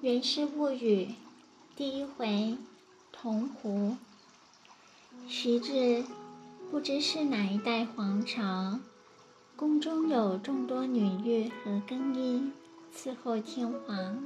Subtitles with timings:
[0.00, 1.08] 源氏物语
[1.74, 2.56] 第一回
[3.10, 3.96] 铜壶。
[5.26, 6.04] 时至
[6.70, 8.78] 不知是哪一代皇朝，
[9.56, 12.52] 宫中有众多女御和更衣
[12.94, 14.22] 伺候天皇。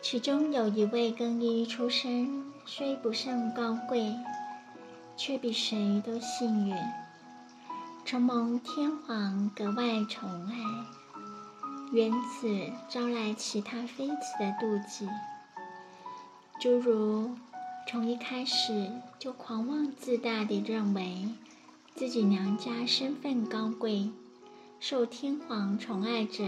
[0.00, 4.14] 其中有一位更衣出身虽不甚高贵，
[5.16, 6.76] 却比谁都幸运，
[8.04, 10.54] 承蒙天皇格外宠爱。
[11.92, 12.48] 缘此
[12.88, 15.08] 招来其他妃子的妒忌，
[16.60, 17.30] 诸如
[17.88, 21.28] 从一开始就狂妄自大地认为
[21.94, 24.10] 自己娘家身份高贵，
[24.80, 26.44] 受天皇宠爱者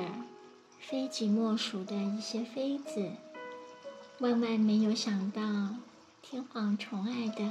[0.81, 3.13] 非己莫属的一些妃子，
[4.19, 5.41] 万万没有想到
[6.21, 7.49] 天皇宠爱的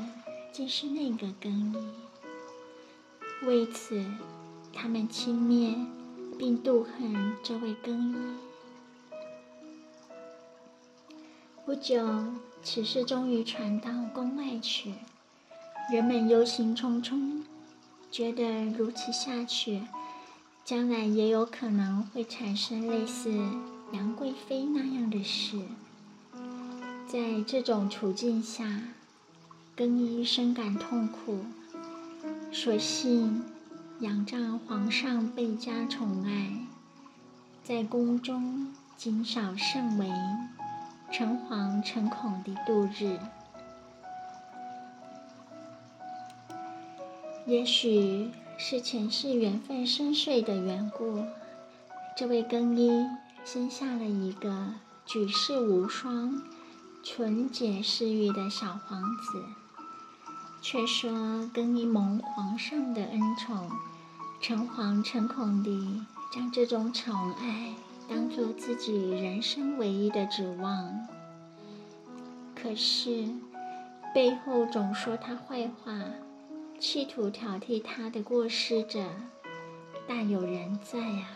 [0.52, 1.78] 竟是那个更衣，
[3.48, 4.06] 为此
[4.74, 5.97] 他们轻蔑。
[6.38, 8.16] 并妒恨这位更衣。
[11.66, 12.08] 不久，
[12.64, 14.94] 此事终于传到宫外去，
[15.92, 17.42] 人们忧心忡忡，
[18.10, 19.82] 觉得如此下去，
[20.64, 23.32] 将来也有可能会产生类似
[23.92, 25.60] 杨贵妃那样的事。
[27.08, 28.82] 在这种处境下，
[29.76, 31.40] 更衣深感痛苦，
[32.52, 33.44] 所幸。
[34.00, 36.68] 仰仗皇上倍加宠爱，
[37.64, 40.08] 在宫中谨少慎微，
[41.12, 43.18] 诚惶诚恐地度日。
[47.48, 51.24] 也许是前世缘分深邃的缘故，
[52.16, 53.04] 这位更衣
[53.44, 54.76] 生下了一个
[55.08, 56.40] 举世无双、
[57.04, 59.44] 纯洁适欲的小皇子。
[60.70, 61.10] 却说
[61.54, 63.72] 更衣蒙皇上的恩宠，
[64.42, 67.74] 诚惶诚恐地将这种宠爱
[68.10, 71.08] 当做自己人生唯一的指望。
[72.54, 73.30] 可是
[74.14, 76.02] 背后总说他坏话，
[76.82, 79.06] 企图挑剔他的过失者，
[80.06, 81.30] 大有人在啊！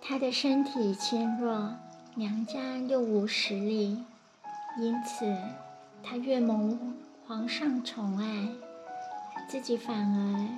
[0.00, 1.74] 他的身体纤弱，
[2.14, 4.04] 娘家又无实力。
[4.76, 5.24] 因此，
[6.02, 6.96] 他越蒙
[7.26, 8.48] 皇上宠爱，
[9.48, 10.48] 自己反而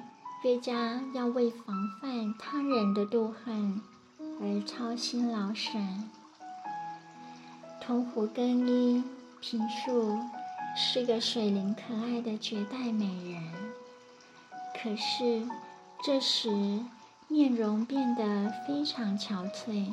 [0.42, 3.80] 越加要为防范他人的妒恨
[4.40, 6.10] 而操心劳神。
[7.78, 9.04] 铜壶更衣，
[9.42, 10.18] 平素
[10.74, 13.42] 是个水灵可爱的绝代美人，
[14.82, 15.46] 可是
[16.02, 16.48] 这时
[17.28, 19.92] 面容变得非常憔悴，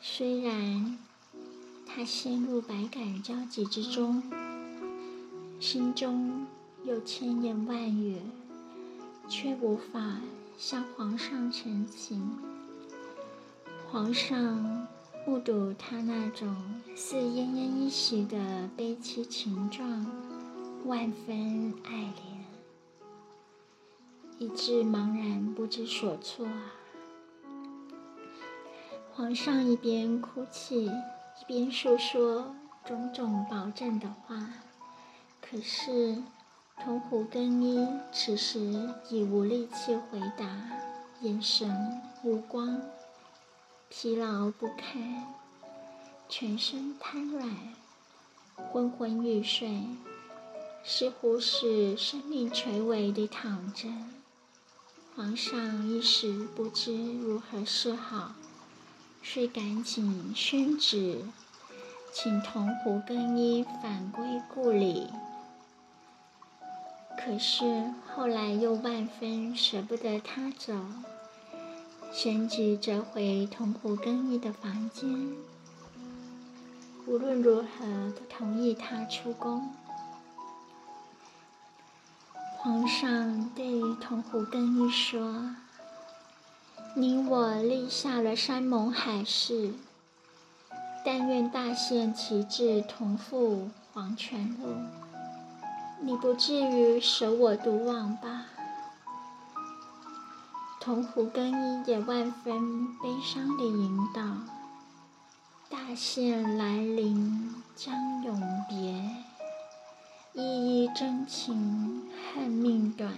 [0.00, 0.98] 虽然。
[1.96, 4.20] 他陷入百感交集之中，
[5.60, 6.44] 心中
[6.82, 8.18] 有千言万语，
[9.28, 10.18] 却无法
[10.58, 12.36] 向皇上陈情。
[13.88, 14.88] 皇上
[15.24, 16.52] 目睹他那种
[16.96, 20.04] 似奄奄一息的悲凄情状，
[20.86, 23.04] 万分爱怜，
[24.40, 26.48] 以致茫然不知所措。
[29.12, 30.90] 皇上一边哭泣。
[31.40, 34.36] 一边诉说种种保证的话，
[35.40, 36.22] 可是
[36.82, 40.46] 铜壶更衣此时已无力气回答，
[41.20, 42.80] 眼神无光，
[43.88, 45.26] 疲劳不堪，
[46.28, 47.50] 全身瘫软，
[48.72, 49.82] 昏昏欲睡，
[50.84, 53.88] 似乎是生命垂危地躺着。
[55.16, 58.32] 皇上一时不知如何是好。
[59.26, 61.24] 遂赶紧宣旨，
[62.12, 65.08] 请铜壶更衣返归故里。
[67.18, 70.74] 可是后来又万分舍不得他走，
[72.12, 75.32] 旋即折回铜壶更衣的房间，
[77.06, 79.72] 无论如何不同意他出宫。
[82.58, 85.56] 皇上对铜壶更衣说。
[86.96, 89.72] 你我立下了山盟海誓，
[91.04, 94.76] 但愿大限其至，同赴黄泉路。
[96.00, 98.46] 你不至于舍我独往吧？
[100.80, 104.22] 铜壶更衣也万分悲伤地吟道
[105.68, 109.10] ：“大限来临，将永别，
[110.34, 113.12] 依依真情，恨命短。”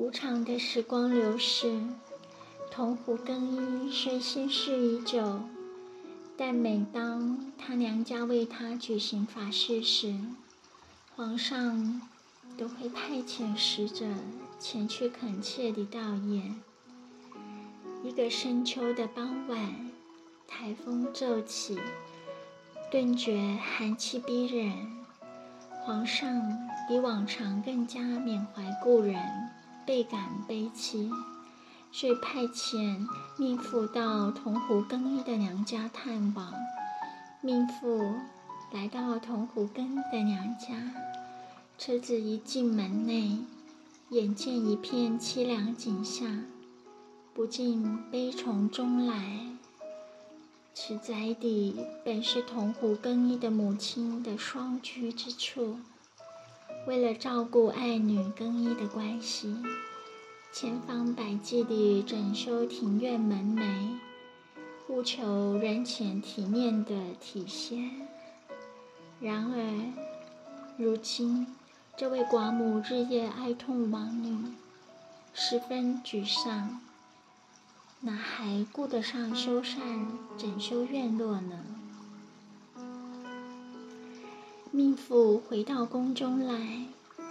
[0.00, 1.78] 无常的时光流逝，
[2.70, 5.42] 铜壶更衣虽心事已久，
[6.38, 10.14] 但每当他娘家为他举行法事时，
[11.14, 12.00] 皇上
[12.56, 14.06] 都会派遣使者
[14.58, 16.54] 前去恳切地悼唁。
[18.02, 19.90] 一个深秋的傍晚，
[20.48, 21.78] 台风骤起，
[22.90, 24.72] 顿觉寒气逼人。
[25.84, 26.42] 皇上
[26.88, 29.16] 比往常更加缅怀故人，
[29.86, 31.10] 倍感悲戚，
[31.90, 33.06] 遂派遣
[33.36, 36.52] 命妇到铜湖更衣的娘家探望。
[37.40, 38.14] 命妇
[38.72, 40.92] 来到铜湖更的娘家，
[41.78, 43.38] 车子一进门内，
[44.10, 46.44] 眼见一片凄凉景象。
[47.32, 49.46] 不禁悲从中来。
[50.74, 55.78] 此宅邸本是铜湖更衣的母亲的双居之处，
[56.86, 59.54] 为了照顾爱女更衣的关系，
[60.52, 63.98] 千方百计地整修庭院门楣，
[64.88, 68.08] 务求人前体面的体现。
[69.20, 69.92] 然而，
[70.78, 71.46] 如今
[71.96, 74.54] 这位寡母日夜哀痛亡女，
[75.34, 76.80] 十分沮丧。
[78.00, 80.06] 哪还顾得上修缮
[80.38, 81.62] 整修院落呢？
[84.72, 86.86] 命妇回到宫中来，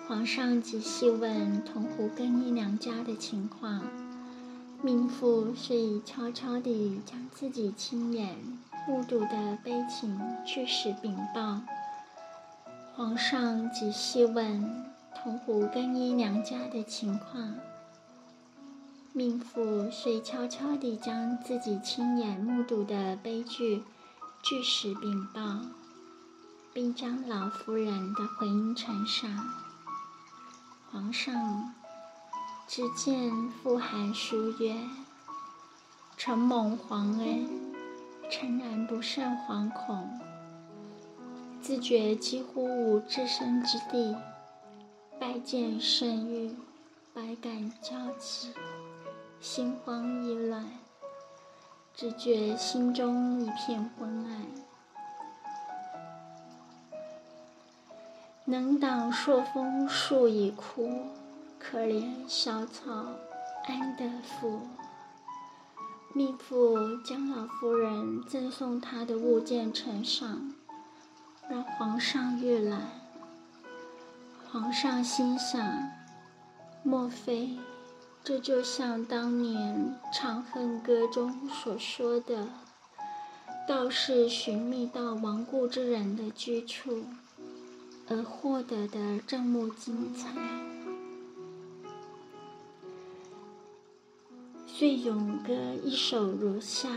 [0.06, 3.82] 皇上仔细问铜湖更衣娘家的情况，
[4.82, 8.36] 命妇遂悄悄地将自己亲眼
[8.86, 11.62] 目睹的悲情据实禀报。
[12.94, 14.86] 皇上仔细问
[15.16, 17.56] 铜湖更衣娘家的情况。
[19.14, 23.82] 命妇遂悄悄地将自己亲眼目睹的悲剧
[24.44, 25.62] 据实禀报，
[26.74, 29.30] 并将老夫人的回音呈上。
[30.92, 31.74] 皇上
[32.68, 34.76] 只见傅函书曰
[36.18, 37.48] ：“承蒙皇恩，
[38.30, 40.20] 诚然不胜惶恐，
[41.62, 44.16] 自觉几乎无置身之地，
[45.20, 46.56] 拜见圣谕，
[47.14, 48.52] 百感交集。”
[49.42, 50.70] 心慌意乱，
[51.96, 54.69] 只觉心中一片昏暗。
[58.50, 60.90] 能挡朔风树已枯，
[61.60, 63.06] 可怜小草
[63.68, 64.62] 安得福？
[66.16, 70.52] 命妇将老夫人赠送她的物件呈上，
[71.48, 72.90] 让皇上阅览。
[74.52, 75.92] 皇上心想：
[76.82, 77.56] 莫非？
[78.24, 82.48] 这就像当年《长恨歌》中所说的，
[83.68, 87.04] 道士寻觅到亡故之人的居处，
[88.10, 90.30] 而获得的这么精彩。
[94.66, 95.54] 遂咏歌
[95.84, 96.90] 一首如下：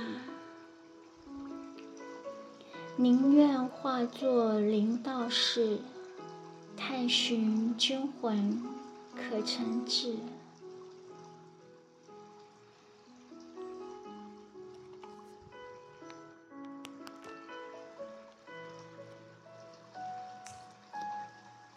[2.97, 5.81] 宁愿化作灵道士，
[6.77, 8.63] 探寻君魂
[9.15, 10.17] 可曾至？